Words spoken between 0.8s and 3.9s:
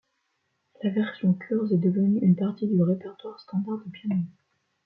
La version Kurz est devenu une partie du répertoire standard